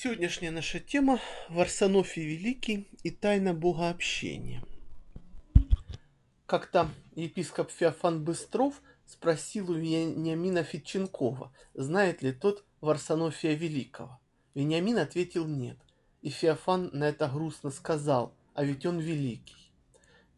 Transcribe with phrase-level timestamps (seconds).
[0.00, 4.62] Сегодняшняя наша тема– Варсонофий Великий и тайна богообщения.
[6.46, 14.20] Как-то епископ Феофан Быстров спросил у Вениамина Фитченкова, знает ли тот Варсонофия Великого.
[14.54, 15.78] Вениамин ответил нет,
[16.22, 19.72] и Феофан на это грустно сказал, а ведь он великий.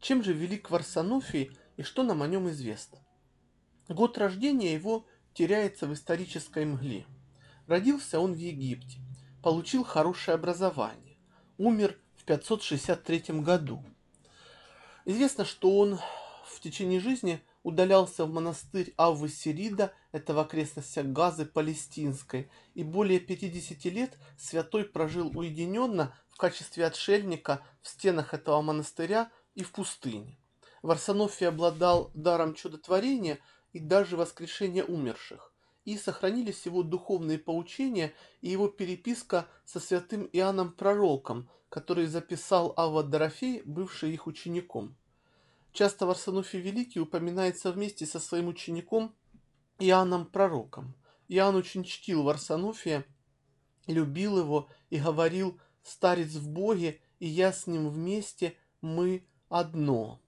[0.00, 2.98] Чем же велик Варсонофий и что нам о нем известно?
[3.90, 5.04] Год рождения его
[5.34, 7.04] теряется в исторической мгле.
[7.66, 9.00] Родился он в Египте–
[9.42, 11.16] получил хорошее образование.
[11.58, 13.84] Умер в 563 году.
[15.04, 15.98] Известно, что он
[16.44, 23.20] в течение жизни удалялся в монастырь Аввы Сирида, это в окрестностях Газы Палестинской, и более
[23.20, 30.38] 50 лет святой прожил уединенно в качестве отшельника в стенах этого монастыря и в пустыне.
[30.82, 33.38] Варсонофий обладал даром чудотворения
[33.72, 35.49] и даже воскрешения умерших
[35.90, 43.02] и сохранились его духовные поучения и его переписка со святым Иоанном Пророком, который записал Авва
[43.02, 44.96] Дорофей, бывший их учеником.
[45.72, 49.16] Часто Варсонофий Великий упоминается вместе со своим учеником
[49.80, 50.94] Иоанном Пророком.
[51.26, 53.04] Иоанн очень чтил Варсонофия,
[53.88, 60.20] любил его и говорил «Старец в Боге, и я с ним вместе, мы одно».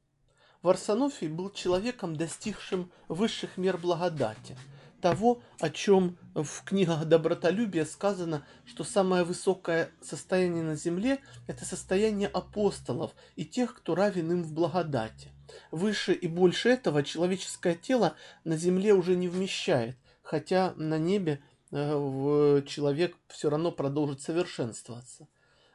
[0.62, 4.58] Варсонофий был человеком, достигшим высших мер благодати–
[5.02, 12.28] того, о чем в книгах добротолюбия сказано, что самое высокое состояние на земле– это состояние
[12.28, 15.28] апостолов и тех, кто равен им в благодати.
[15.70, 22.62] Выше и больше этого человеческое тело на земле уже не вмещает, хотя на небе э,
[22.66, 25.28] человек все равно продолжит совершенствоваться.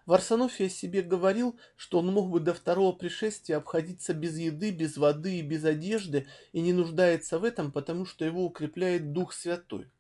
[0.08, 4.96] Варсонофий о себе говорил, что он мог бы до второго пришествия обходиться без еды, без
[4.96, 9.92] воды и без одежды, и не нуждается в этом, потому что его укрепляет Дух Святой.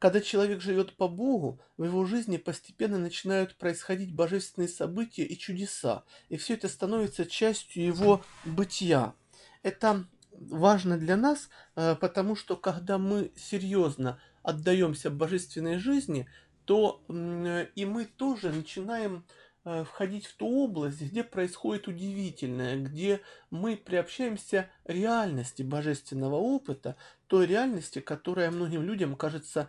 [0.00, 6.02] Когда человек живет по Богу, в его жизни постепенно начинают происходить божественные события и чудеса,
[6.28, 9.14] и все это становится частью его бытия.
[9.62, 16.28] Это важно для нас, э, потому что когда мы серьезно отдаемся божественной жизни,
[16.64, 19.24] то и мы тоже начинаем
[19.64, 23.20] э, входить в ту область, где происходит удивительное, где
[23.50, 29.68] мы приобщаемся реальности божественного опыта, той реальности, которая многим людям кажется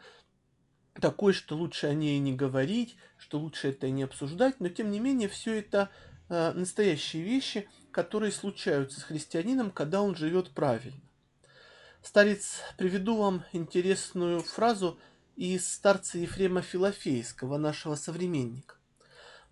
[0.93, 4.99] такой, что лучше о ней не говорить, что лучше это не обсуждать, но тем не
[4.99, 5.89] менее все это
[6.29, 11.01] э, настоящие вещи, которые случаются с христианином, когда он живет правильно.
[12.01, 14.97] Старец, приведу вам интересную фразу–
[15.35, 18.75] из старца Ефрема Филофейского, нашего современника.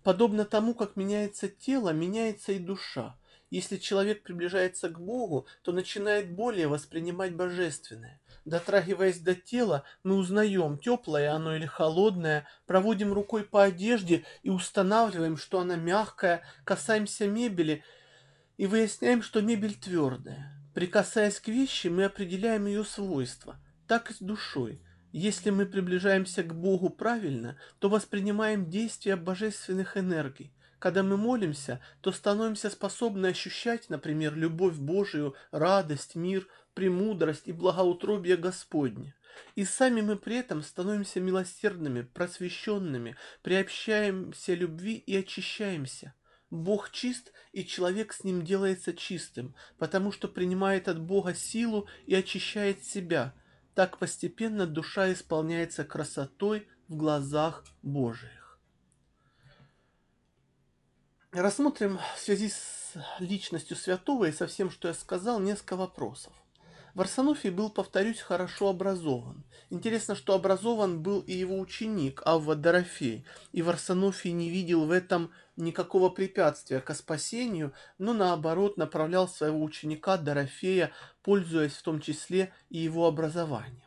[0.02, 3.16] Подобно тому, как меняется тело, меняется и душа.
[3.50, 8.20] Если человек приближается к Богу, то начинает более воспринимать божественное.
[8.44, 15.36] Дотрагиваясь до тела, мы узнаем, теплое оно или холодное, проводим рукой по одежде и устанавливаем,
[15.36, 17.82] что она мягкая, касаемся мебели
[18.56, 20.52] и выясняем, что мебель твердая.
[20.74, 23.56] Прикасаясь к вещи, мы определяем ее свойства.
[23.86, 24.83] Так и с душой.
[25.16, 30.52] Если мы приближаемся к Богу правильно, то воспринимаем действия божественных энергий.
[30.80, 38.36] Когда мы молимся, то становимся способны ощущать, например, любовь Божию, радость, мир, премудрость и благоутробие
[38.36, 39.14] Господне.
[39.54, 46.12] И сами мы при этом становимся милосердными, просвещенными, приобщаемся любви и очищаемся.
[46.50, 52.16] Бог чист, и человек с ним делается чистым, потому что принимает от Бога силу и
[52.16, 53.32] очищает себя–
[53.74, 58.58] так постепенно душа исполняется красотой в глазах Божиих.
[61.32, 66.32] Рассмотрим в связи с личностью святого и со всем, что я сказал, несколько вопросов.
[66.94, 69.44] Варсонофий был, повторюсь, хорошо образован.
[69.68, 75.32] Интересно, что образован был и его ученик Авва Дорофей, и Варсонофий не видел в этом
[75.56, 82.78] никакого препятствия к спасению, но наоборот направлял своего ученика Дорофея, пользуясь в том числе и
[82.78, 83.82] его образованием.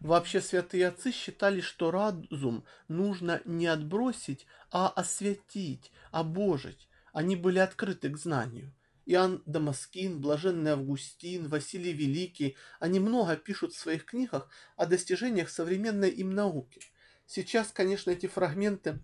[0.00, 6.88] Вообще святые отцы считали, что разум нужно не отбросить, а освятить, обожить.
[7.12, 8.72] Они были открыты к знанию.
[9.08, 16.10] Иоанн Дамаскин, Блаженный Августин, Василий Великий, они много пишут в своих книгах о достижениях современной
[16.10, 16.82] им науки.
[17.26, 19.00] Сейчас, конечно, эти фрагменты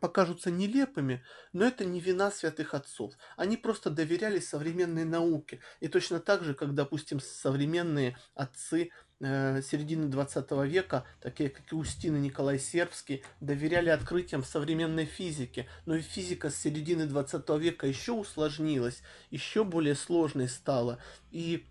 [0.00, 3.14] покажутся нелепыми, но это не вина святых отцов.
[3.36, 5.60] Они просто доверяли современной науке.
[5.80, 8.90] И точно так же, как, допустим, современные отцы
[9.22, 15.68] середины 20 века, такие как Иустин и Николай Сербский, доверяли открытиям современной физики.
[15.86, 20.98] Но и физика с середины 20 века еще усложнилась, еще более сложной стала.
[21.30, 21.66] И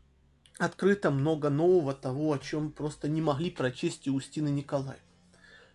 [0.58, 4.98] открыто много нового того, о чем просто не могли прочесть Иустин и Николай.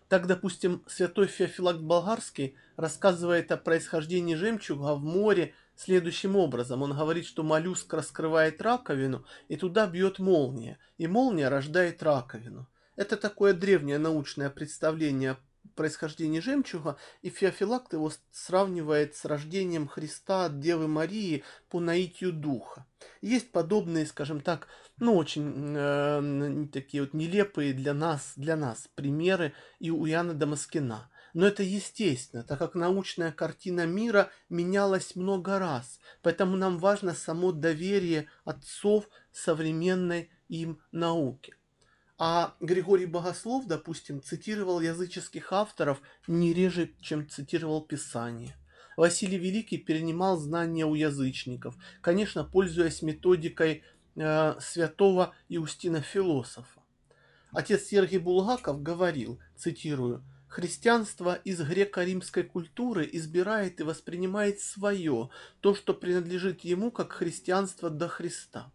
[0.09, 6.81] Так, допустим, святой Феофилакт Болгарский рассказывает о происхождении жемчуга в море следующим образом.
[6.81, 12.67] Он говорит, что моллюск раскрывает раковину, и туда бьет молния, и молния рождает раковину.
[12.95, 15.37] Это такое древнее научное представление
[15.75, 22.85] происхождения жемчуга, и Феофилакт его сравнивает с рождением Христа от Девы Марии по наитию духа.
[23.21, 24.67] Есть подобные, скажем так,
[24.99, 31.09] ну, очень э, такие вот нелепые для нас, для нас примеры и у Яна Дамаскина.
[31.37, 35.99] Но это естественно, так как научная картина мира менялась много раз.
[36.23, 41.53] Поэтому нам важно само доверие отцов современной им науке.
[42.17, 48.55] А Григорий Богослов, допустим, цитировал языческих авторов не реже, чем цитировал Писание.
[48.95, 53.83] Василий Великий перенимал знания у язычников, конечно, пользуясь методикой
[54.15, 56.81] э, святого Иустина Философа.
[57.51, 60.23] Отец Сергий Булгаков говорил, цитирую,
[60.57, 68.07] «Христианство из греко-римской культуры избирает и воспринимает свое, то, что принадлежит ему, как христианство до
[68.07, 68.71] Христа».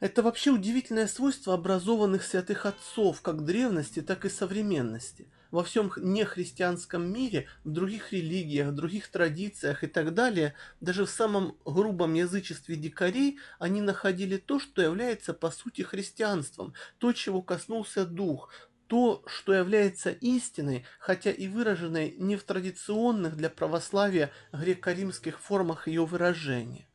[0.00, 5.28] Это вообще удивительное свойство образованных святых отцов, как древности, так и современности.
[5.50, 11.10] Во всем нехристианском мире, в других религиях, в других традициях и так далее, даже в
[11.10, 18.06] самом грубом язычестве дикарей, они находили то, что является по сути христианством, то, чего коснулся
[18.06, 18.48] дух,
[18.86, 26.04] то, что является истиной, хотя и выраженной не в традиционных для православия греко-римских формах ее
[26.04, 26.88] выражения.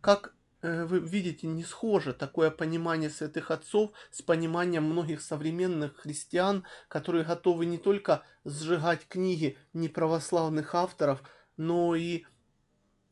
[0.00, 6.64] Как Э, вы видите, не схоже такое понимание святых отцов с пониманием многих современных христиан,
[6.88, 11.22] которые готовы не только сжигать книги неправославных авторов,
[11.56, 12.24] но и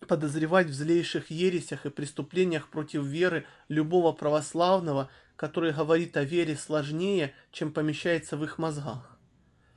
[0.08, 7.34] подозревать в злейших ересях и преступлениях против веры любого православного, который говорит о вере сложнее,
[7.52, 9.18] чем помещается в их мозгах.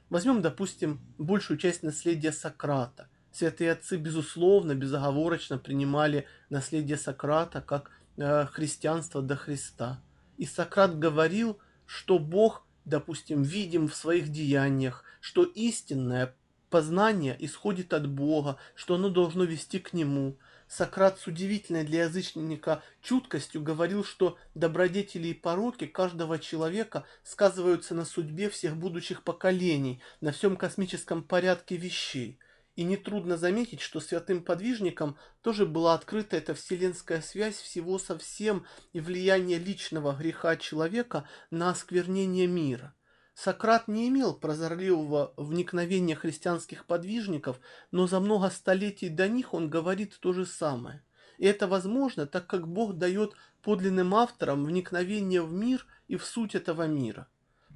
[0.10, 8.46] Возьмем, допустим, большую часть наследия Сократа– Святые отцы, безусловно, безоговорочно принимали наследие Сократа как э,
[8.48, 10.02] христианство до Христа.
[10.38, 16.36] И Сократ говорил, что Бог, допустим, видим в своих деяниях, что истинное
[16.70, 20.38] познание исходит от Бога, что оно должно вести к Нему.
[20.69, 28.06] Сократ с удивительной для язычника чуткостью говорил, что добродетели и пороки каждого человека сказываются на
[28.06, 32.39] судьбе всех будущих поколений, на всем космическом порядке вещей–
[32.80, 38.65] и нетрудно заметить, что святым подвижникам тоже была открыта эта вселенская связь всего со всем
[38.94, 42.95] и влияние личного греха человека на осквернение мира.
[43.41, 50.18] Сократ не имел прозорливого вникновения христианских подвижников, но за много столетий до них он говорит
[50.19, 51.01] то же самое.
[51.38, 56.53] И это возможно, так как Бог дает подлинным авторам вникновение в мир и в суть
[56.53, 57.30] этого мира.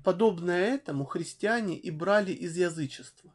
[0.03, 3.33] Подобное этому христиане и брали из язычества.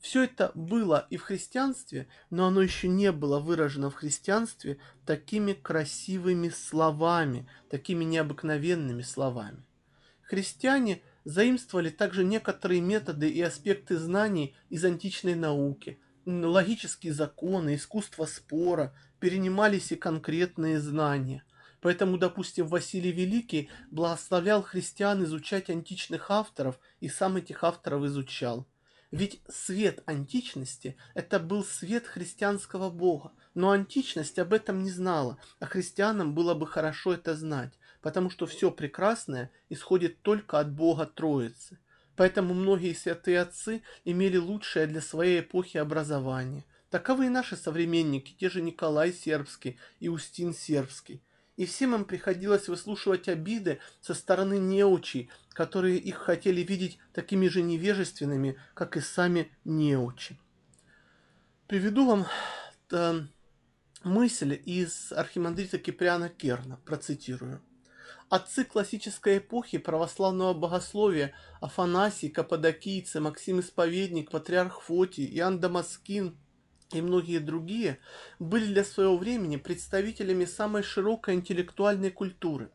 [0.00, 5.54] Все это было и в христианстве, но оно еще не было выражено в христианстве такими
[5.54, 9.64] красивыми словами, такими необыкновенными словами.
[10.20, 18.94] Христиане заимствовали также некоторые методы и аспекты знаний из античной науки, логические законы, искусство спора,
[19.18, 21.44] перенимались и конкретные знания.
[21.80, 28.66] Поэтому, допустим, Василий Великий благословлял христиан изучать античных авторов и сам этих авторов изучал.
[29.10, 33.32] Ведь свет античности– это был свет христианского Бога.
[33.54, 38.46] Но античность об этом не знала, а христианам было бы хорошо это знать, потому что
[38.46, 41.78] все прекрасное исходит только от Бога Троицы.
[42.16, 46.64] Поэтому многие святые отцы имели лучшее для своей эпохи образование.
[46.90, 51.22] Таковы и наши современники, те же Николай Сербский и Устин Сербский
[51.60, 57.60] и всем им приходилось выслушивать обиды со стороны неучей, которые их хотели видеть такими же
[57.60, 60.38] невежественными, как и сами неучи.
[61.66, 62.26] Приведу вам
[62.92, 63.20] э,
[64.04, 67.60] мысль из архимандрита Киприана Керна, процитирую.
[68.30, 76.38] Отцы классической эпохи православного богословия Афанасий, Каппадокийцы, Максим Исповедник, Патриарх Фотий, Иоанн Дамаскин–
[76.92, 77.98] и многие другие
[78.38, 82.70] были для своего времени представителями самой широкой интеллектуальной культуры.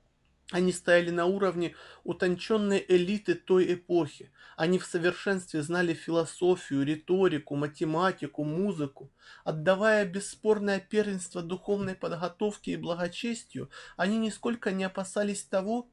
[0.52, 4.32] Они стояли на уровне утонченной элиты той эпохи.
[4.56, 9.12] Они в совершенстве знали философию, риторику, математику, музыку.
[9.44, 15.90] Отдавая бесспорное первенство духовной подготовке и благочестию, они нисколько не опасались того,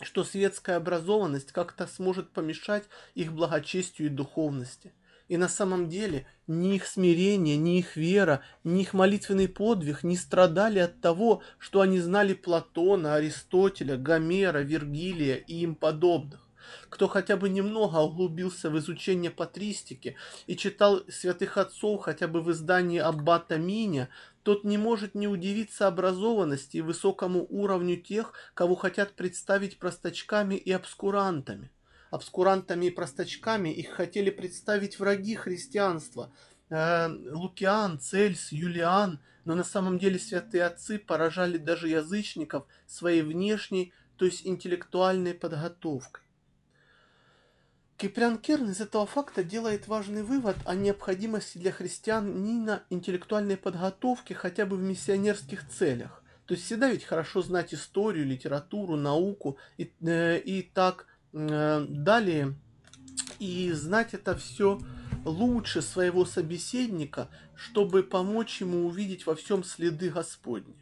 [0.00, 4.92] что светская образованность как-то сможет помешать их благочестию и духовности.
[5.28, 10.16] И на самом деле ни их смирение, ни их вера, ни их молитвенный подвиг не
[10.16, 16.48] страдали от того, что они знали Платона, Аристотеля, Гомера, Вергилия и им подобных.
[16.88, 20.16] Кто хотя бы немного углубился в изучение патристики
[20.46, 24.08] и читал святых отцов хотя бы в издании Аббата Миня,
[24.42, 30.72] тот не может не удивиться образованности и высокому уровню тех, кого хотят представить простачками и
[30.72, 31.70] обскурантами.
[32.10, 36.32] Обскурантами и простачками их хотели представить враги христианства–
[36.70, 43.92] э, Лукиан, Цельс, Юлиан, но на самом деле святые отцы поражали даже язычников своей внешней,
[44.16, 46.24] то есть интеллектуальной подготовкой.
[47.96, 54.66] Киприан Керн из этого факта делает важный вывод о необходимости для христианина интеллектуальной подготовки хотя
[54.66, 56.22] бы в миссионерских целях.
[56.46, 62.54] То есть всегда ведь хорошо знать историю, литературу, науку и, э, и так далее.
[63.38, 64.80] И знать это все
[65.24, 70.76] лучше своего собеседника, чтобы помочь ему увидеть во всем следы Господни.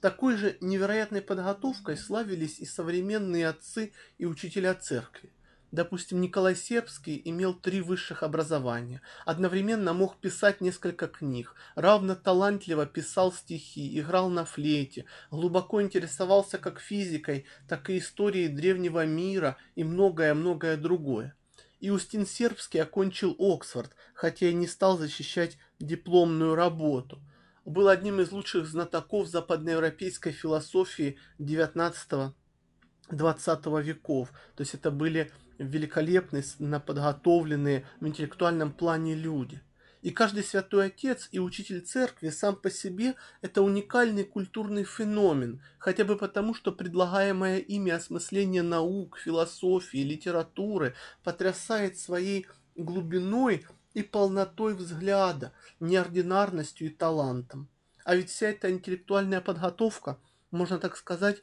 [0.00, 5.30] Такой же невероятной подготовкой славились и современные отцы и учителя церкви.
[5.74, 13.32] Допустим, Николай Сербский имел три высших образования, одновременно мог писать несколько книг, равно талантливо писал
[13.32, 20.76] стихи, играл на флейте, глубоко интересовался как физикой, так и историей древнего мира и многое-многое
[20.76, 21.34] другое.
[21.80, 27.20] Иустин Сербский окончил Оксфорд, хотя и не стал защищать дипломную работу.
[27.64, 34.30] Был одним из лучших знатоков западноевропейской философии XIX-XX веков.
[34.54, 36.44] То есть это были великолепные,
[36.80, 39.60] подготовленные в интеллектуальном плане люди–
[40.04, 46.04] и каждый святой отец и учитель церкви сам по себе– это уникальный культурный феномен, хотя
[46.04, 52.46] бы потому, что предлагаемое ими осмысление наук, философии, литературы потрясает своей
[52.76, 57.70] глубиной и полнотой взгляда, неординарностью и талантом.
[58.04, 60.18] А ведь вся эта интеллектуальная подготовка,
[60.50, 61.42] можно так сказать,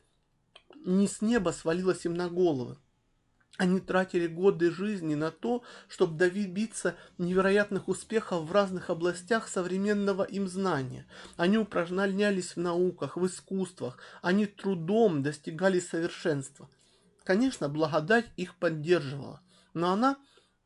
[0.85, 2.77] не с неба свалилась им на головы.
[3.58, 10.48] Они тратили годы жизни на то, чтобы добиться невероятных успехов в разных областях современного им
[10.48, 11.05] знания.
[11.36, 16.70] Они упражнялись в науках, в искусствах, они трудом достигали совершенства.
[17.24, 19.41] Конечно, благодать их поддерживала,
[19.74, 20.17] но она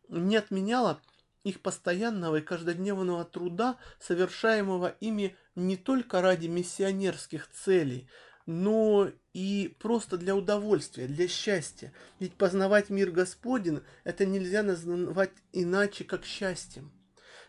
[0.08, 1.02] не отменяла
[1.44, 8.10] их постоянного и каждодневного труда, совершаемого ими не только ради миссионерских целей,
[8.46, 11.92] но и просто для удовольствия, для счастья.
[12.20, 16.92] Ведь познавать мир Господень– это нельзя назвать иначе, как счастьем.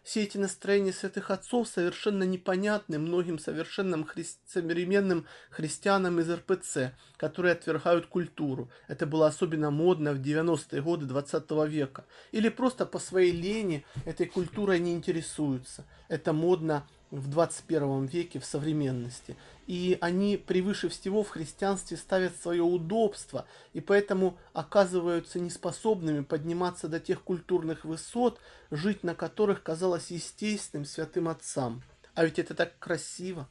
[0.06, 4.24] Все эти настроения святых отцов совершенно непонятны многим совершенным хри...
[4.46, 8.70] современным христианам из РПЦ, которые отвергают культуру.
[8.86, 12.04] Это было особенно модно в 90-е годы 20 века.
[12.30, 15.84] Или просто по своей лени этой культурой не интересуются.
[16.08, 16.86] Это модно
[17.18, 19.36] в 21 веке, в современности.
[19.66, 27.00] И они превыше всего в христианстве ставят свое удобство, и поэтому оказываются неспособными подниматься до
[27.00, 28.38] тех культурных высот,
[28.70, 31.82] жить на которых казалось естественным святым отцам.
[32.14, 33.48] А ведь это так красиво.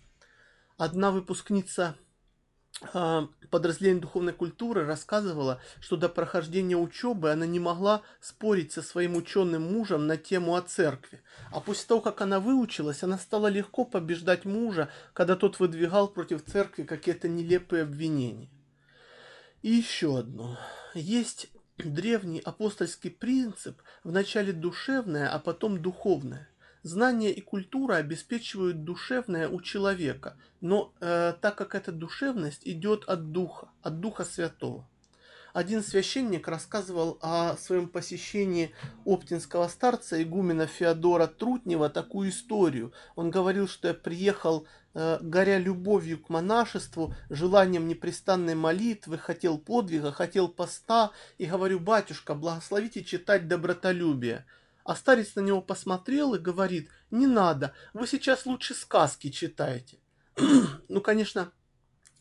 [0.77, 1.95] Одна выпускница
[3.49, 9.73] подразделение духовной культуры рассказывала, что до прохождения учебы она не могла спорить со своим ученым
[9.73, 11.21] мужем на тему о церкви.
[11.51, 16.43] А после того, как она выучилась, она стала легко побеждать мужа, когда тот выдвигал против
[16.43, 18.49] церкви какие-то нелепые обвинения.
[19.61, 20.59] И еще одно.
[20.93, 26.49] Есть древний апостольский принцип, вначале душевное, а потом духовное.
[26.85, 33.31] Знания и культура обеспечивают душевное у человека, но э, так как эта душевность идет от
[33.31, 34.87] Духа, от Духа Святого.
[35.51, 38.71] Один священник рассказывал о своем посещении
[39.03, 42.93] оптинского старца игумена Феодора Трутнева такую историю.
[43.15, 50.11] Он говорил, что я приехал, э, горя любовью к монашеству, желанием непрестанной молитвы, хотел подвига,
[50.11, 54.45] хотел поста, и говорю, батюшка, благословите читать добротолюбие.
[54.85, 59.97] А старец на него посмотрел и говорит, не надо, вы сейчас лучше сказки читаете.
[60.87, 61.51] ну, конечно,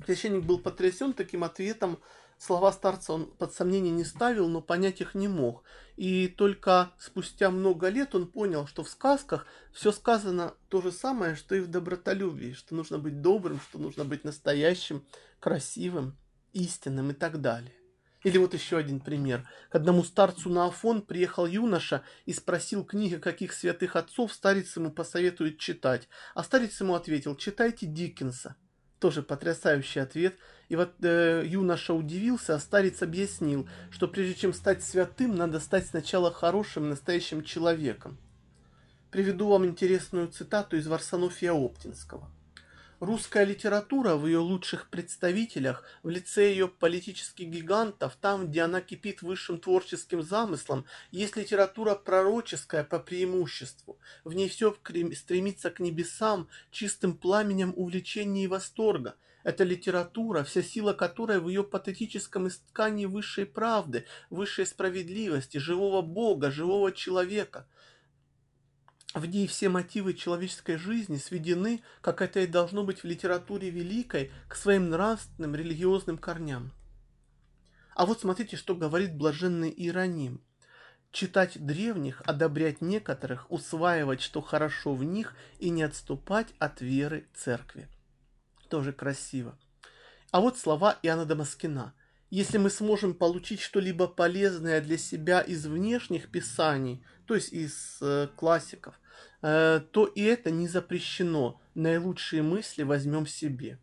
[0.02, 1.99] священник был потрясен таким ответом.
[2.38, 5.62] Слова старца он под сомнение не ставил, но понять их не мог.
[5.97, 11.37] И только спустя много лет он понял, что в сказках все сказано то же самое,
[11.37, 15.04] что и в добротолюбии, что нужно быть добрым, что нужно быть настоящим,
[15.38, 16.16] красивым,
[16.54, 17.75] истинным и так далее.
[18.24, 19.46] Или вот еще один пример.
[19.70, 24.90] К одному старцу на Афон приехал юноша и спросил книги, каких святых отцов старец ему
[24.90, 26.08] посоветует читать.
[26.34, 28.56] А старец ему ответил, читайте Диккенса.
[28.98, 30.36] Тоже потрясающий ответ.
[30.70, 35.86] И вот э, юноша удивился, а старец объяснил, что прежде чем стать святым, надо стать
[35.86, 38.18] сначала хорошим, настоящим человеком.
[39.10, 42.33] Приведу вам интересную цитату из Варсонофия Оптинского.
[43.04, 49.20] Русская литература в ее лучших представителях, в лице ее политических гигантов, там, где она кипит
[49.20, 53.99] высшим творческим замыслом, есть литература пророческая по преимуществу.
[54.25, 54.75] В ней все
[55.14, 59.16] стремится к небесам, чистым пламенем увлечения и восторга.
[59.42, 66.50] Это литература, вся сила которой в ее патетическом искании высшей правды, высшей справедливости, живого Бога,
[66.50, 67.68] живого человека–
[69.14, 74.33] в ней все мотивы человеческой жизни сведены, как это и должно быть в литературе великой,
[74.49, 76.73] к своим нравственным религиозным корням.
[77.94, 80.42] А вот смотрите, что говорит блаженный Иероним.
[81.12, 87.88] Читать древних, одобрять некоторых, усваивать, что хорошо в них, и не отступать от веры церкви.
[88.68, 89.56] Тоже красиво.
[90.33, 91.94] А вот слова Иоанна Дамаскина.
[92.30, 98.26] Если мы сможем получить что-либо полезное для себя из внешних писаний, то есть из э,
[98.35, 98.99] классиков,
[99.44, 101.60] то и это не запрещено.
[101.74, 103.78] Наилучшие мысли возьмем себе.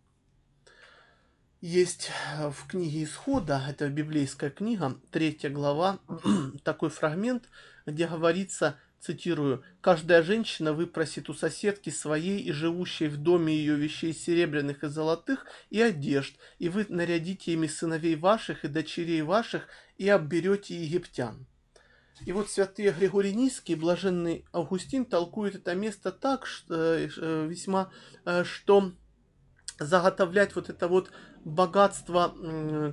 [1.62, 6.00] Есть э, в книге Исхода, это библейская книга, третья глава,
[6.64, 7.50] такой фрагмент,
[7.86, 14.12] где говорится, цитирую, «Каждая женщина выпросит у соседки своей и живущей в доме ее вещей
[14.12, 19.68] серебряных и золотых и одежд, и вы нарядите ими сыновей ваших и дочерей ваших,
[20.00, 21.46] и обберете египтян».
[22.26, 27.08] И вот святые Григорий Низкий, блаженный Августин толкует это место так, что, э,
[27.48, 27.92] весьма,
[28.26, 28.92] э, что
[29.80, 31.12] заготовлять вот это вот
[31.44, 32.36] богатство,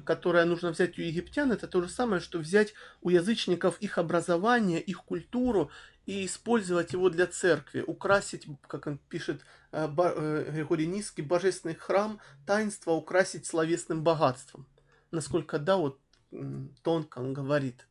[0.07, 4.81] которое нужно взять у египтян, это то же самое, что взять у язычников их образование,
[4.81, 5.71] их культуру
[6.07, 9.43] и использовать его для церкви, украсить, как он пишет
[9.73, 9.87] э,
[10.51, 14.67] Григорий Низкий, божественный храм, таинство украсить словесным богатством.
[15.11, 16.01] Насколько, да, вот
[16.83, 17.87] тонко он говорит.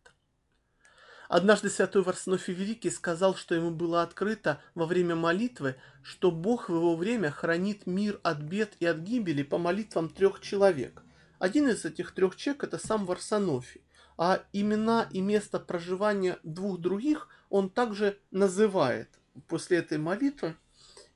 [1.27, 6.75] Однажды святой Варсонофий Великий сказал, что ему было открыто во время молитвы, что Бог в
[6.75, 11.03] его время хранит мир от бед и от гибели по молитвам трех человек.
[11.37, 13.81] Один из этих трех человек– это сам Варсонофий,
[14.17, 19.09] а имена и место проживания двух других он также называет
[19.47, 20.55] после этой молитвы.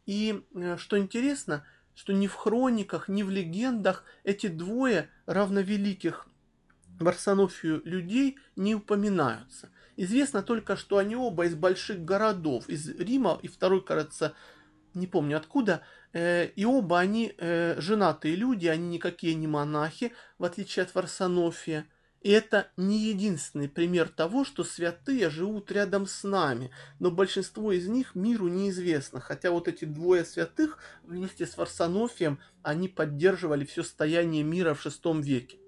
[0.06, 6.28] И э, что интересно, что ни в хрониках, ни в легендах эти двое равновеликих
[7.00, 13.48] Варсонофию людей не упоминаются– Известно только, что они оба из больших городов, из Рима, и
[13.48, 14.34] второй, кажется,
[14.94, 15.82] не помню откуда,
[16.14, 21.86] э, и оба они э, женатые люди, они никакие не монахи, в отличие от Варсонофия.
[22.22, 27.88] И это не единственный пример того, что святые живут рядом с нами, но большинство из
[27.88, 34.44] них миру неизвестно, хотя вот эти двое святых вместе с Варсонофием, они поддерживали все стояние
[34.44, 35.61] мира в VI веке.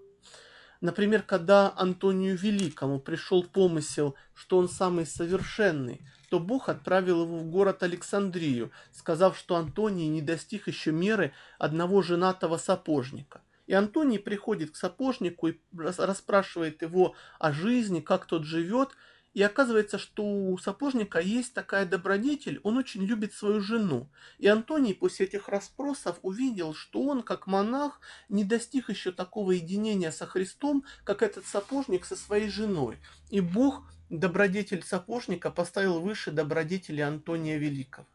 [0.84, 7.50] Например, когда Антонию Великому пришел помысел, что он самый совершенный, то Бог отправил его в
[7.50, 13.40] город Александрию, сказав, что Антоний не достиг еще меры одного женатого сапожника.
[13.66, 18.90] И Антоний приходит к сапожнику и расспрашивает его о жизни, как тот живет,
[19.34, 24.10] и оказывается, что у сапожника есть такая добродетель, он очень любит свою жену.
[24.38, 30.12] И Антоний после этих расспросов увидел, что он, как монах, не достиг еще такого единения
[30.12, 33.00] со Христом, как этот сапожник со своей женой.
[33.32, 38.08] И Бог, добродетель сапожника, поставил выше добродетели Антония Великого.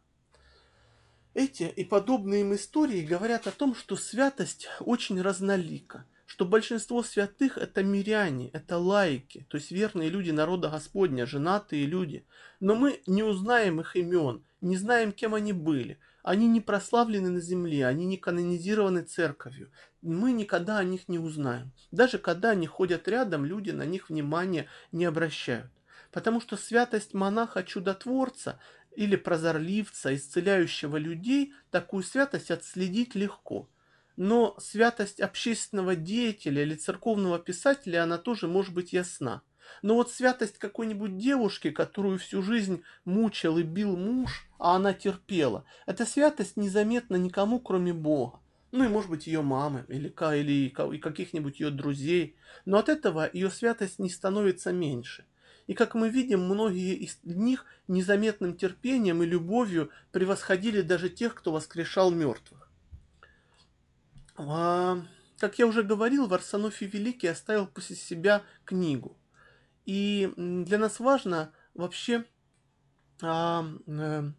[1.34, 7.56] Эти и подобные им истории говорят о том, что святость очень разнолика– что большинство святых
[7.56, 12.26] это миряне, это лайки, то есть верные люди народа Господня, женатые люди.
[12.60, 15.98] Но мы не узнаем их имен, не знаем, кем они были.
[16.22, 19.72] Они не прославлены на земле, они не канонизированы церковью.
[20.02, 21.72] Мы никогда о них не узнаем.
[21.92, 25.72] Даже когда они ходят рядом, люди на них внимания не обращают.
[26.12, 28.60] Потому что святость монаха-чудотворца
[28.94, 33.66] или прозорливца, исцеляющего людей, такую святость отследить легко–
[34.18, 39.42] но святость общественного деятеля или церковного писателя, она тоже может быть ясна.
[39.80, 45.64] Но вот святость какой-нибудь девушки, которую всю жизнь мучил и бил муж, а она терпела,
[45.86, 48.40] эта святость незаметна никому, кроме Бога.
[48.72, 52.34] Ну и, может быть, ее мамы или, или каких-нибудь ее друзей.
[52.64, 55.26] Но от этого ее святость не становится меньше.
[55.68, 61.52] И как мы видим, многие из них незаметным терпением и любовью превосходили даже тех, кто
[61.52, 62.67] воскрешал мертвых.
[64.38, 65.02] А,
[65.38, 69.16] как я уже говорил, Варсонофий Великий оставил после себя книгу.
[69.84, 72.24] И для нас важно вообще,
[73.20, 74.30] а, э,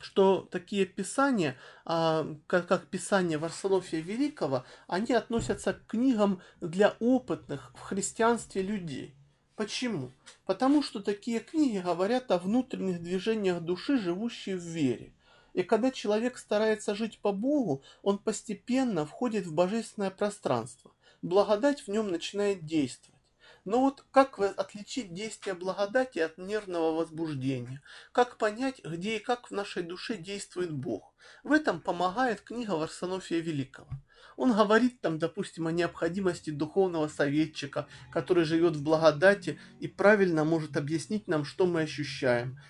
[0.00, 7.72] что такие писания, а, как, как писания Варсонофия Великого, они относятся к книгам для опытных
[7.76, 9.14] в христианстве людей.
[9.54, 10.12] Почему?
[10.44, 15.12] Потому что такие книги говорят о внутренних движениях души, живущей в вере.
[15.56, 20.92] И когда человек старается жить по Богу, он постепенно входит в божественное пространство.
[21.22, 23.18] Благодать в нем начинает действовать.
[23.64, 27.80] Но вот как отличить действие благодати от нервного возбуждения?
[28.12, 31.14] Как понять, где и как в нашей душе действует Бог?
[31.42, 33.88] В этом помогает книга Варсонофия Великого.
[34.36, 40.76] Он говорит там, допустим, о необходимости духовного советчика, который живет в благодати и правильно может
[40.76, 42.60] объяснить нам, что мы ощущаем.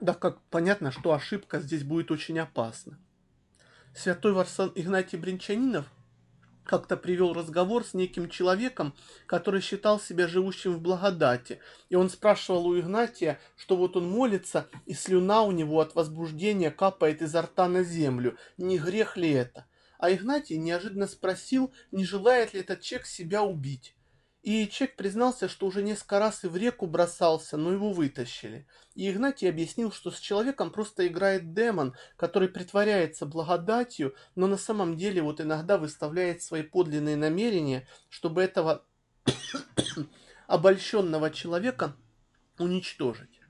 [0.00, 2.98] Да как понятно, что ошибка здесь будет очень опасна.
[3.94, 5.86] Святой Варсан Игнатий Бринчанинов
[6.62, 8.94] как-то привел разговор с неким человеком,
[9.26, 11.60] который считал себя живущим в благодати.
[11.88, 16.70] И он спрашивал у Игнатия, что вот он молится, и слюна у него от возбуждения
[16.70, 18.36] капает изо рта на землю.
[18.56, 19.66] Не грех ли это?
[19.98, 23.96] А Игнатий неожиданно спросил, не желает ли этот человек себя убить.
[24.42, 28.66] И человек признался, что уже несколько раз и в реку бросался, но его вытащили.
[28.94, 34.96] И Игнатий объяснил, что с человеком просто играет демон, который притворяется благодатью, но на самом
[34.96, 38.84] деле вот иногда выставляет свои подлинные намерения, чтобы этого
[40.46, 41.96] обольщенного человека
[42.58, 43.40] уничтожить.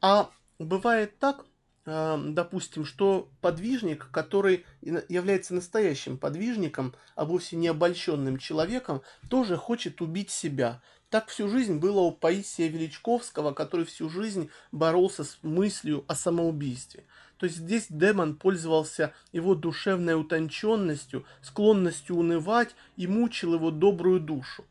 [0.00, 1.44] А бывает так,
[1.86, 10.30] допустим, что подвижник, который является настоящим подвижником, а вовсе не обольщенным человеком, тоже хочет убить
[10.30, 10.82] себя.
[11.08, 17.04] Так всю жизнь было у Паисия Величковского, который всю жизнь боролся с мыслью о самоубийстве.
[17.36, 24.64] То есть здесь демон пользовался его душевной утонченностью, склонностью унывать и мучил его добрую душу.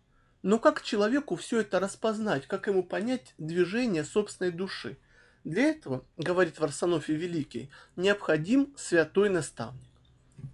[0.44, 4.98] Но как человеку все это распознать, как ему понять движение собственной души?
[5.44, 9.82] Для этого, говорит Варсонофий Великий, необходим святой наставник.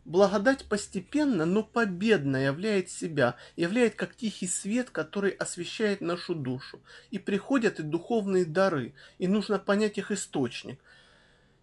[0.06, 6.80] Благодать постепенно, но победно являет себя, являет как тихий свет, который освещает нашу душу.
[7.10, 10.80] И приходят и духовные дары, и нужно понять их источник.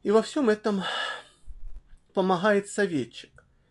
[0.03, 0.83] И во всем этом
[2.15, 3.31] помогает советчик.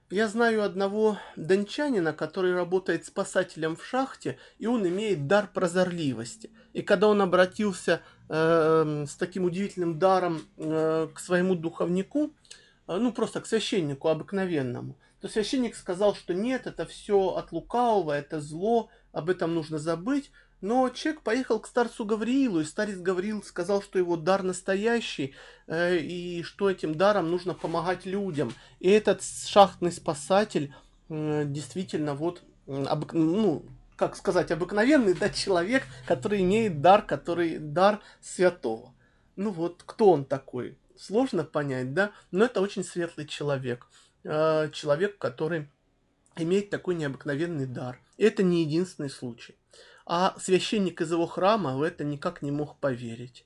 [0.09, 6.49] Я знаю одного дончанина, который работает спасателем в шахте, и он имеет дар прозорливости.
[6.73, 12.33] И когда он обратился э, с таким удивительным даром э, к своему духовнику,
[12.87, 18.13] э, ну просто к священнику обыкновенному, то священник сказал, что нет, это все от лукавого,
[18.13, 20.31] это зло, об этом нужно забыть.
[20.61, 25.33] Но человек поехал к старцу Гавриилу, и старец Гавриил сказал, что его дар настоящий,
[25.67, 28.53] и что этим даром нужно помогать людям.
[28.79, 30.71] И этот шахтный спасатель
[31.09, 33.65] действительно вот, ну,
[34.01, 38.95] как сказать, обыкновенный да, человек, который имеет дар, который дар святого.
[39.35, 40.77] Ну вот, кто он такой?
[40.97, 42.11] Сложно понять, да?
[42.31, 43.87] Но это очень светлый человек.
[44.23, 45.69] Э, человек, который
[46.35, 47.99] имеет такой необыкновенный дар.
[48.17, 49.55] И это не единственный случай
[50.05, 53.45] а священник из его храма в это никак не мог поверить.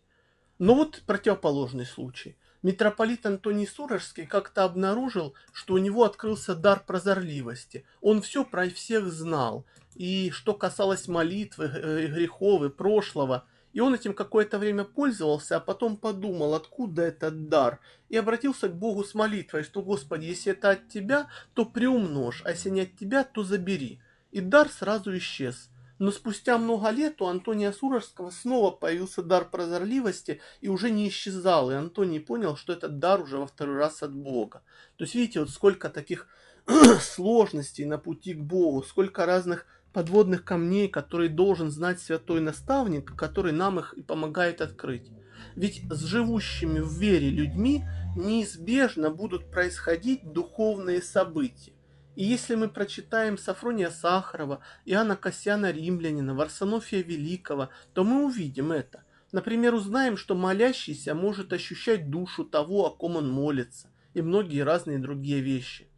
[0.58, 2.38] Но вот противоположный случай.
[2.65, 7.86] Митрополит Антоний Сурожский как-то обнаружил, что у него открылся дар прозорливости.
[8.01, 9.67] Он все про всех знал.
[9.93, 13.45] И что касалось молитвы, э, грехов и прошлого.
[13.73, 17.82] И он этим какое-то время пользовался, а потом подумал, откуда этот дар.
[18.10, 22.49] И обратился к Богу с молитвой, что, Господи, если это от Тебя, то приумножь, а
[22.49, 24.01] если не от Тебя, то забери.
[24.32, 25.69] И дар сразу исчез.
[25.97, 31.71] Но спустя много лет у Антония Сурожского снова появился дар прозорливости и уже не исчезал.
[31.71, 34.62] И Антоний понял, что этот дар уже во второй раз от Бога.
[34.97, 36.27] То есть видите, вот сколько таких
[36.99, 43.53] сложностей на пути к Богу, сколько разных подводных камней, которые должен знать святой наставник, который
[43.53, 45.10] нам их и помогает открыть.
[45.55, 47.86] Ведь с живущими в вере людьми
[48.17, 51.75] неизбежно будут происходить духовные события.
[52.15, 59.04] И если мы прочитаем Сафрония Сахарова, Иоанна Касьяна Римлянина, Варсонофия Великого, то мы увидим это.
[59.32, 64.97] Например, узнаем, что молящийся может ощущать душу того, о ком он молится, и многие разные
[64.97, 65.89] другие вещи.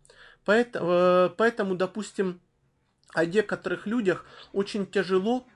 [0.44, 2.42] Поэтому, э, поэтому допустим,
[3.14, 5.48] о некоторых людях очень тяжело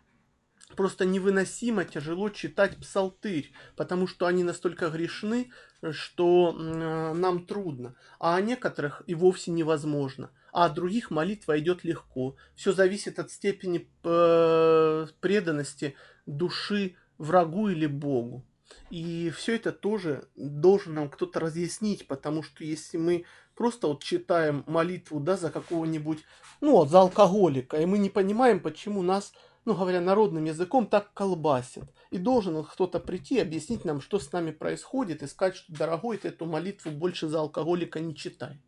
[0.75, 5.51] просто невыносимо тяжело читать псалтырь, потому что они настолько грешны,
[5.91, 11.83] что э, нам трудно, а о некоторых и вовсе невозможно а от других молитва идет
[11.83, 12.35] легко.
[12.55, 18.43] Все зависит от степени э, преданности души врагу или Богу.
[18.89, 24.63] И все это тоже должен нам кто-то разъяснить, потому что если мы просто вот читаем
[24.67, 26.19] молитву, да, за какого-нибудь,
[26.61, 29.33] ну вот, за алкоголика, и мы не понимаем, почему нас,
[29.65, 31.83] ну говоря народным языком, так колбасит.
[32.11, 36.29] И должен кто-то прийти, объяснить нам, что с нами происходит, и сказать, что, дорогой, ты
[36.29, 38.59] эту молитву больше за алкоголика не читай.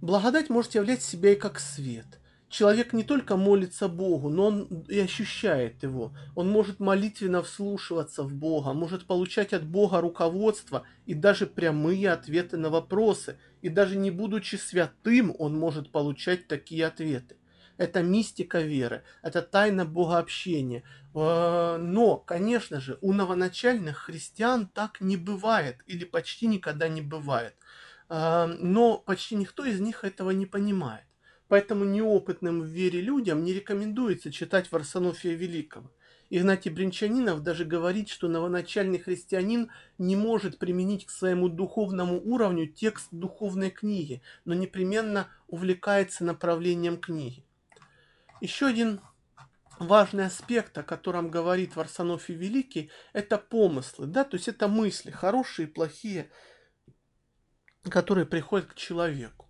[0.00, 2.06] Благодать может являть себя и как свет.
[2.48, 6.12] человек не только молится Богу, но он и ощущает его.
[6.36, 12.56] Он может молитвенно вслушиваться в Бога, может получать от Бога руководство и даже прямые ответы
[12.56, 13.38] на вопросы.
[13.62, 17.36] И даже не будучи святым, он может получать такие ответы.
[17.76, 20.84] Это мистика веры, это тайна богообщения.
[21.14, 27.54] Э, но, конечно же, у новоначальных христиан так не бывает или почти никогда не бывает.
[28.08, 31.04] Но почти никто из них этого не понимает.
[31.48, 35.90] Поэтому неопытным в вере людям не рекомендуется читать Варсонофия Великого.
[36.30, 43.08] Игнатий Бринчанинов даже говорит, что новоначальный христианин не может применить к своему духовному уровню текст
[43.10, 47.44] духовной книги, но непременно увлекается направлением книги.
[48.40, 49.00] Еще один
[49.78, 55.68] важный аспект, о котором говорит Варсонофий Великий, это помыслы, да, то есть это мысли, хорошие
[55.68, 56.30] и плохие,
[57.90, 59.46] которые приходят к человеку.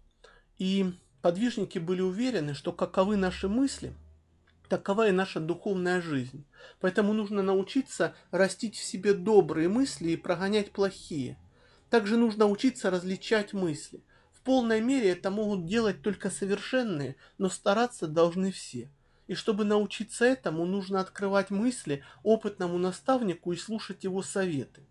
[0.59, 0.93] И
[1.23, 3.95] подвижники были уверены, что каковы наши мысли,
[4.69, 6.45] такова и наша духовная жизнь.
[6.81, 11.39] Поэтому нужно научиться растить в себе добрые мысли и прогонять плохие.
[11.91, 14.03] Также нужно учиться различать мысли.
[14.33, 18.91] В полной мере это могут делать только совершенные, но стараться должны все.
[19.27, 24.83] И чтобы научиться этому, нужно открывать мысли опытному наставнику и слушать его советы.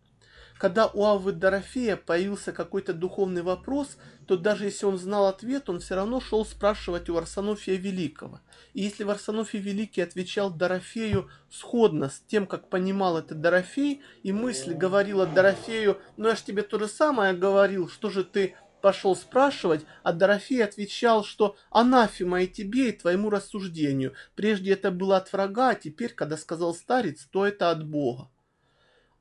[0.58, 5.80] Когда у Аввы Дорофея появился какой-то духовный вопрос, то даже если он знал ответ, он
[5.80, 8.40] все равно шел спрашивать у Арсенофия Великого.
[8.74, 14.74] И если Арсенофий Великий отвечал Дорофею сходно с тем, как понимал это Дорофей, и мысль
[14.74, 19.86] говорила Дорофею, ну я ж тебе то же самое говорил, что же ты пошел спрашивать,
[20.04, 24.14] а Дорофей отвечал, что анафема и тебе, и твоему рассуждению.
[24.36, 28.30] Прежде это было от врага, а теперь, когда сказал старец, то это от Бога.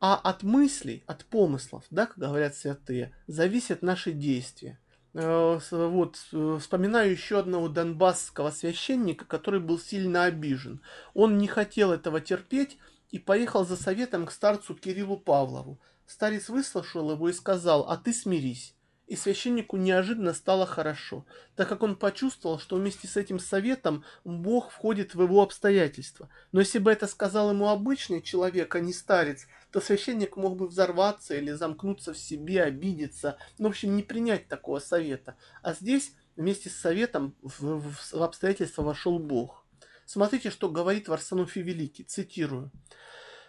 [0.05, 4.81] А от мыслей, от помыслов, да, как говорят святые, зависят наши действия.
[5.15, 10.83] Э, вот, э, вспоминаю еще одного донбасского священника, который был сильно обижен.
[11.15, 12.79] Он не хотел этого терпеть
[13.13, 15.79] и поехал за советом к старцу Кириллу Павлову.
[16.05, 18.75] Старец выслушал его и сказал, а ты смирись
[19.13, 24.71] и священнику неожиданно стало хорошо, так как он почувствовал, что вместе с этим советом Бог
[24.71, 26.31] входит в его обстоятельства.
[26.51, 30.69] Но если бы это сказал ему обычный человек, а не старец, то священник мог бы
[30.69, 35.37] взорваться или замкнуться в себе, обидеться, ну, в общем, не принять такого совета.
[35.63, 39.67] А здесь вместе с советом в, в, в обстоятельства вошел Бог.
[40.05, 42.71] Смотрите, что говорит Варсануфий Великий, цитирую.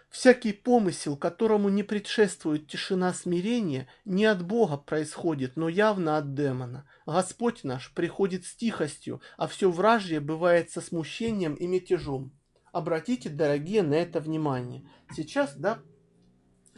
[0.08, 6.88] Всякий помысел, которому не предшествует тишина смирения, не от Бога происходит, но явно от демона.
[7.04, 12.32] Господь наш приходит с тихостью, а все вражье бывает со смущением и мятежом.
[12.72, 14.88] Обратите, дорогие, на это внимание.
[15.14, 15.82] Сейчас, да,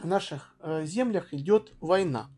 [0.05, 2.29] наших э, землях идет война.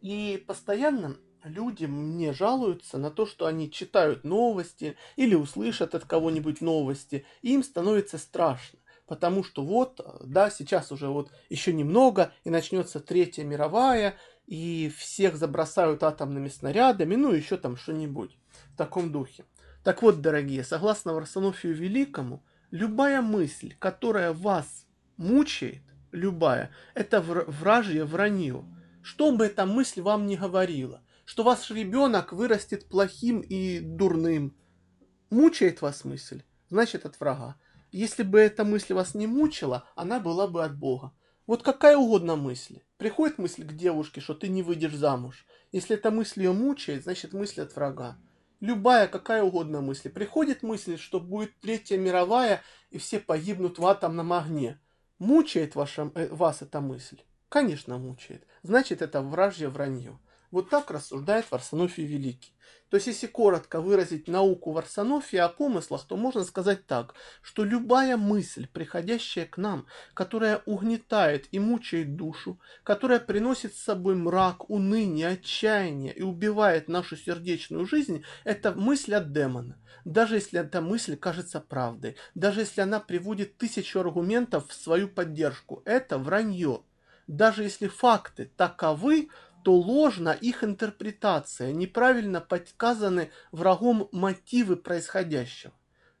[0.00, 6.60] И постоянно люди мне жалуются на то, что они читают новости или услышат от кого-нибудь
[6.60, 8.78] новости, и им становится страшно
[9.12, 15.36] потому что вот, да, сейчас уже вот еще немного, и начнется Третья мировая, и всех
[15.36, 18.38] забросают атомными снарядами, ну еще там что-нибудь
[18.72, 19.44] в таком духе.
[19.84, 24.86] Так вот, дорогие, согласно Варсонофию Великому, любая мысль, которая вас
[25.18, 28.64] мучает, любая, это вражье вранье.
[29.02, 34.56] Что бы эта мысль вам не говорила, что ваш ребенок вырастет плохим и дурным,
[35.30, 37.56] мучает вас мысль, значит от врага.
[37.90, 41.12] Если бы эта мысль вас не мучила, она была бы от Бога.
[41.46, 42.80] Вот какая угодно мысль.
[42.96, 45.44] Приходит мысль к девушке, что ты не выйдешь замуж.
[45.72, 48.16] Если эта мысль ее мучает, значит мысль от врага.
[48.60, 50.08] Любая, какая угодно мысль.
[50.08, 54.78] Приходит мысль, что будет Третья мировая, и все погибнут в атомном огне.
[55.22, 57.22] Мучает ваша, э, вас эта мысль?
[57.48, 58.44] Конечно, мучает.
[58.64, 60.18] Значит, это вражье вранье.
[60.52, 62.52] Вот так рассуждает Варсонофий Великий.
[62.90, 68.18] То есть, если коротко выразить науку Варсонофия о помыслах, то можно сказать так, что любая
[68.18, 75.28] мысль, приходящая к нам, которая угнетает и мучает душу, которая приносит с собой мрак, уныние,
[75.28, 79.78] отчаяние и убивает нашу сердечную жизнь, это мысль от демона.
[80.04, 85.80] Даже если эта мысль кажется правдой, даже если она приводит тысячу аргументов в свою поддержку,
[85.86, 86.82] это вранье.
[87.26, 89.30] Даже если факты таковы,
[89.62, 95.72] то ложна их интерпретация, неправильно подсказаны врагом мотивы происходящего.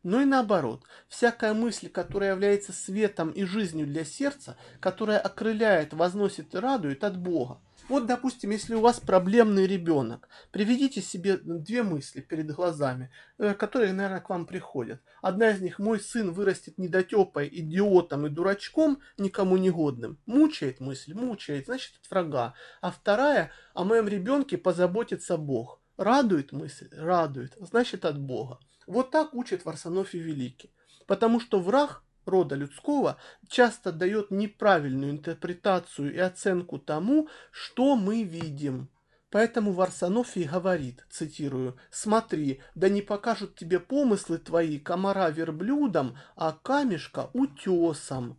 [0.02, 6.54] Но и наоборот, всякая мысль, которая является светом и жизнью для сердца, которая окрыляет, возносит
[6.54, 12.20] и радует от Бога, вот, допустим, если у вас проблемный ребенок, приведите себе две мысли
[12.20, 15.00] перед глазами, э, которые, наверное, к вам приходят.
[15.20, 20.18] Одна из них, мой сын вырастет недотепой, идиотом и дурачком, никому не годным.
[20.26, 22.54] Мучает мысль, мучает, значит, от врага.
[22.80, 25.80] А вторая, о моем ребенке позаботится Бог.
[25.96, 26.88] Радует мысль?
[26.92, 27.54] Радует.
[27.60, 28.58] Значит, от Бога.
[28.86, 30.72] Вот так учит Варсонофий Великий.
[31.06, 33.16] Потому что враг рода людского
[33.48, 38.88] часто дает неправильную интерпретацию и оценку тому, что мы видим.
[39.30, 47.30] Поэтому Варсонофий говорит, цитирую, «Смотри, да не покажут тебе помыслы твои комара верблюдом, а камешка
[47.32, 48.38] утесом».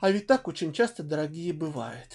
[0.00, 2.08] А ведь так очень часто, дорогие, бывает.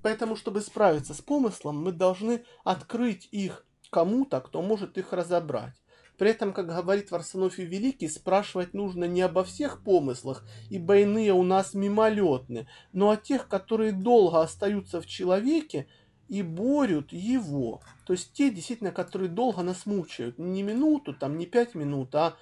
[0.00, 5.81] Поэтому, чтобы справиться с помыслом, мы должны открыть их кому-то, кто может их разобрать.
[6.22, 11.42] При этом, как говорит Варсонофий Великий, спрашивать нужно не обо всех помыслах, ибо иные у
[11.42, 15.88] нас мимолетны, но о тех, которые долго остаются в человеке
[16.28, 17.82] и борют его.
[18.06, 20.38] То есть те, действительно, которые долго нас мучают.
[20.38, 22.36] Не минуту, там, не пять минут, а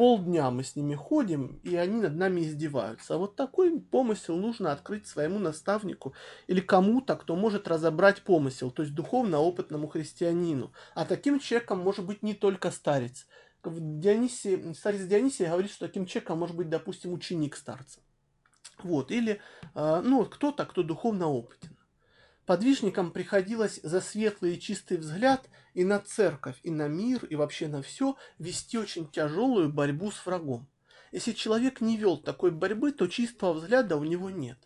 [0.00, 3.16] полдня мы с ними ходим, и они над нами издеваются.
[3.16, 6.14] А вот такой помысел нужно открыть своему наставнику
[6.46, 10.72] или кому-то, кто может разобрать помысел, то есть духовно опытному христианину.
[10.94, 13.26] А таким человеком может быть не только старец.
[13.62, 18.00] В Дионисии, старец Дионисий говорит, что таким человеком может быть, допустим, ученик старца.
[18.82, 19.38] Вот, или
[19.74, 21.76] а, ну, кто-то, кто духовно опытен.
[22.50, 27.68] Подвижникам приходилось за светлый и чистый взгляд и на церковь, и на мир, и вообще
[27.68, 30.66] на все вести очень тяжелую борьбу с врагом.
[31.12, 34.58] Если человек не вел такой борьбы, то чистого взгляда у него нет.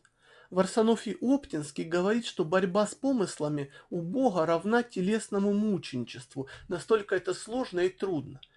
[0.48, 7.80] Варсонофий Оптинский говорит, что борьба с помыслами у Бога равна телесному мученичеству, настолько это сложно
[7.80, 8.40] и трудно–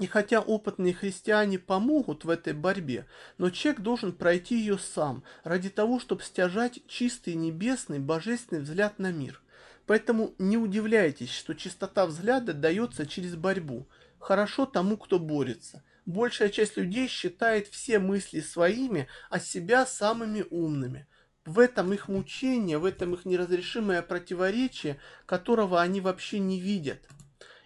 [0.00, 5.68] и хотя опытные христиане помогут в этой борьбе, но человек должен пройти ее сам, ради
[5.68, 9.42] того, чтобы стяжать чистый небесный божественный взгляд на мир.
[9.84, 13.86] Поэтому не удивляйтесь, что чистота взгляда дается через борьбу.
[14.18, 15.84] Хорошо тому, кто борется.
[16.06, 21.06] Большая часть людей считает все мысли своими, а себя самыми умными.
[21.44, 27.06] В этом их мучение, в этом их неразрешимое противоречие, которого они вообще не видят.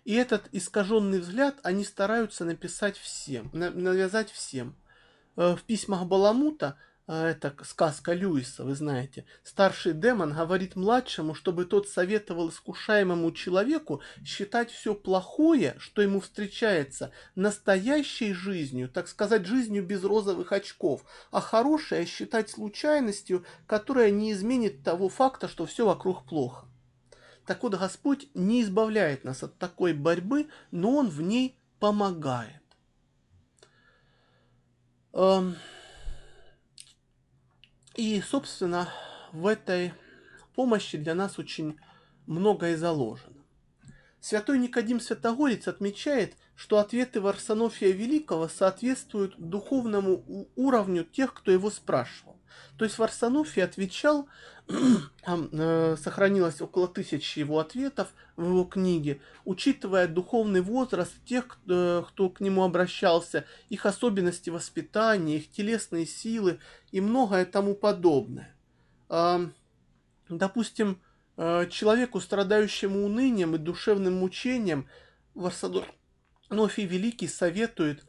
[0.04, 4.76] И этот искаженный взгляд они стараются написать всем, навязать всем.
[5.36, 11.64] Э, в письмах Баламута, э, это сказка Льюиса, вы знаете, старший демон говорит младшему, чтобы
[11.64, 19.86] тот советовал искушаемому человеку считать все плохое, что ему встречается, настоящей жизнью, так сказать, жизнью
[19.86, 26.26] без розовых очков, а хорошее считать случайностью, которая не изменит того факта, что все вокруг
[26.26, 26.66] плохо.
[27.46, 32.62] Так вот, Господь не избавляет нас от такой борьбы, но Он в ней помогает.
[35.12, 35.56] Эм,
[37.94, 38.88] и, собственно,
[39.32, 39.92] в этой
[40.54, 41.78] помощи для нас очень
[42.26, 43.34] многое заложено.
[44.20, 52.33] Святой Никодим Святогорец отмечает, что ответы Варсонофия Великого соответствуют духовному уровню тех, кто его спрашивал.
[52.76, 54.28] То есть Варсонофий отвечал
[55.24, 62.00] там э, сохранилось около тысячи его ответов в его книге, учитывая духовный возраст тех, кто,
[62.00, 66.60] э, кто к нему обращался, их особенности воспитания, их телесные силы
[66.92, 68.54] и многое тому подобное.
[70.28, 70.98] Допустим,
[71.36, 74.88] э, человеку, страдающему унынием и душевным мучением,
[75.34, 78.04] Варсонофий Великий советует,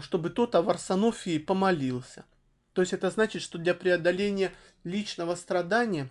[0.00, 2.24] чтобы тот о Варсонофии помолился.
[2.72, 4.52] То есть это значит, что для преодоления
[4.84, 6.08] личного страдания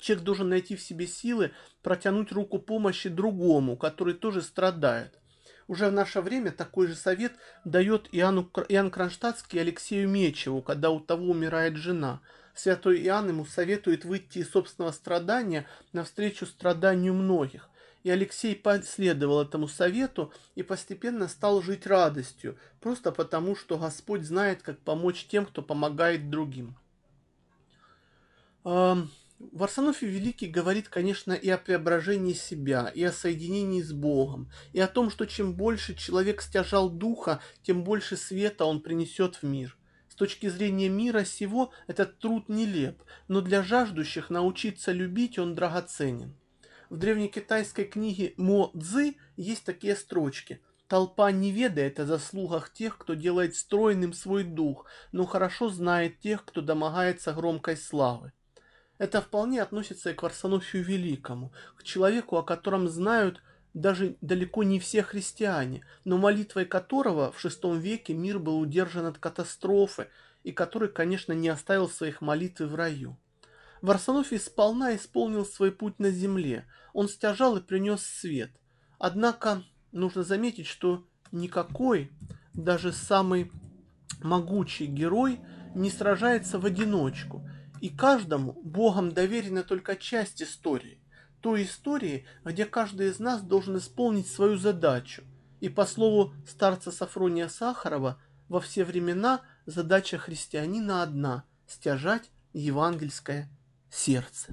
[0.00, 1.52] человек должен найти в себе силы
[1.82, 5.18] протянуть руку помощи другому, который тоже страдает.
[5.66, 7.32] Уже в наше время такой же совет
[7.64, 12.20] дает Иоанну, Иоанн Кронштадтский Алексею Мечеву, когда у того умирает жена.
[12.54, 17.70] Святой Иоанн ему советует выйти из собственного страдания навстречу страданию многих.
[18.04, 24.62] И Алексей последовал этому совету и постепенно стал жить радостью, просто потому, что Господь знает,
[24.62, 26.76] как помочь тем, кто помогает другим.
[28.62, 34.86] Варсонофий Великий говорит, конечно, и о преображении себя, и о соединении с Богом, и о
[34.86, 39.78] том, что чем больше человек стяжал духа, тем больше света он принесет в мир.
[40.08, 46.36] С точки зрения мира сего этот труд нелеп, но для жаждущих научиться любить он драгоценен.
[46.94, 50.60] В древнекитайской книге Мо Цзы есть такие строчки.
[50.86, 56.44] Толпа не ведает о заслугах тех, кто делает стройным свой дух, но хорошо знает тех,
[56.44, 58.32] кто домогается громкой славы.
[58.98, 64.78] Это вполне относится и к Варсонофию Великому, к человеку, о котором знают даже далеко не
[64.78, 70.06] все христиане, но молитвой которого в VI веке мир был удержан от катастрофы,
[70.44, 73.18] и который, конечно, не оставил своих молитв в раю.
[73.84, 76.64] Варсонофий сполна исполнил свой путь на земле,
[76.94, 78.50] он стяжал и принес свет.
[78.98, 82.10] Однако нужно заметить, что никакой,
[82.54, 83.52] даже самый
[84.22, 85.40] могучий герой
[85.74, 87.46] не сражается в одиночку,
[87.82, 91.00] и каждому Богом доверена только часть истории,
[91.40, 95.24] той истории, где каждый из нас должен исполнить свою задачу.
[95.60, 98.18] И по слову старца Сафрония Сахарова,
[98.48, 103.50] во все времена задача христианина одна– стяжать евангельское
[103.90, 104.52] сердце.